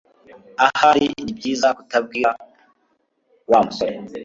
[0.65, 2.29] Ahari nibyiza kutabwira
[3.49, 3.95] Wa musore